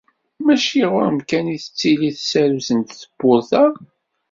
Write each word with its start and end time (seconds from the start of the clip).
Mačči 0.45 0.83
ɣur-m 0.91 1.19
kan 1.29 1.45
i 1.55 1.57
tettili 1.63 2.09
tsarut 2.17 2.69
n 2.77 2.79
tewwurt-a? 2.89 3.63